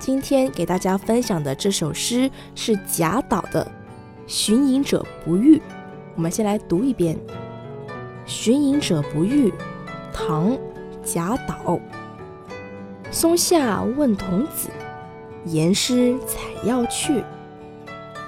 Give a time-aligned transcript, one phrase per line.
[0.00, 3.62] 今天给大家分享的这首诗是贾岛的
[4.26, 5.58] 《寻隐者不遇》。
[6.16, 7.18] 我们先来读一遍
[8.24, 9.52] ：“寻隐者不遇，
[10.10, 10.52] 唐·
[11.04, 11.78] 贾岛。
[13.10, 14.70] 松下问童子，
[15.44, 17.22] 言师采药去。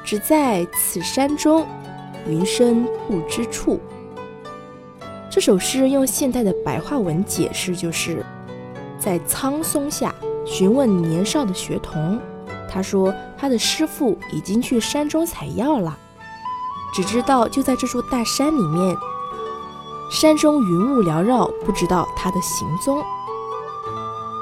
[0.04, 1.66] 只在此山中，
[2.28, 3.80] 云深不知处。”
[5.30, 8.22] 这首诗用现代的白话文解释，就是
[8.98, 10.14] 在苍松下
[10.44, 12.20] 询问年少的学童，
[12.70, 15.96] 他说他的师傅已经去山中采药了。
[16.94, 18.96] 只知道就在这座大山里面，
[20.10, 23.02] 山中云雾缭绕，不知道他的行踪。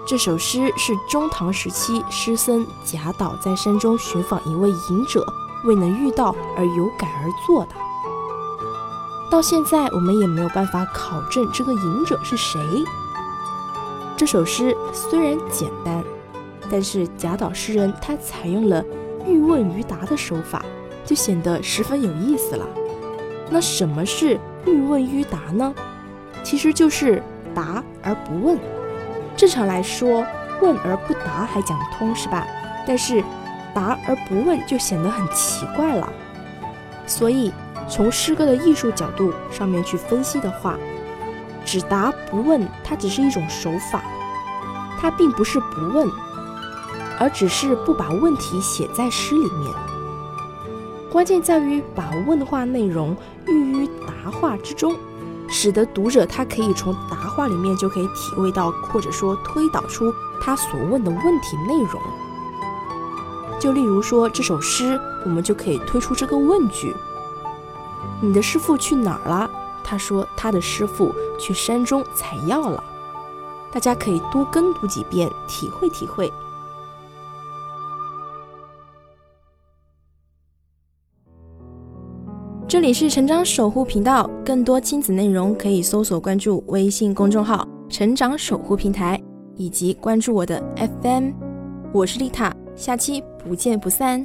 [0.07, 5.25] 这首诗是中唐时期诗僧贾岛在山中寻访一位隐者，
[5.65, 7.71] 未能遇到而有感而作的。
[9.31, 12.59] 到现在我们也没有办法考证这个隐者是谁。
[14.21, 16.05] 这首诗虽然简单，
[16.71, 18.85] 但是贾岛诗人他采用了
[19.27, 20.63] 欲问于答的手法。
[21.07, 22.69] 就显得十分有意思了。
[23.49, 25.75] 那什么是欲问于答呢？
[26.45, 27.23] 其实就是
[27.55, 28.59] 答而不问。
[29.39, 30.23] 正常来说，
[30.61, 32.47] 问而不答还讲得通，是吧？
[32.87, 33.25] 但是
[33.75, 36.13] 答而不问就显得很奇怪了。
[37.07, 37.51] 所以
[37.89, 40.79] 从诗歌的艺术角度上面去分析的话，
[41.71, 44.03] 只答不问，它只是一种手法，
[45.01, 46.11] 它并不是不问，
[47.17, 49.73] 而只是不把问题写在诗里面。
[51.13, 54.97] 关键在于把问话内容寓于答话之中，
[55.49, 60.13] 使得读者他可以从答话里面就可以体会到，或者说推导出
[60.43, 62.03] 他所问的问题内容。
[63.61, 66.93] 就例如说这首诗，我们就可以推出这个问句
[68.21, 69.49] ：“你的师傅去哪儿了？”
[69.85, 72.83] 他说：“他的师傅去山中采药了。”
[73.73, 76.31] 大家可以多跟读几遍，体会体会。
[82.67, 89.21] 这里是成长守护频道，更多亲子内容可以搜索关注微信公众号“成长守护平台”，
[89.57, 91.31] 以及关注我的 FM。
[91.93, 94.25] 我是丽塔，下期不见不散。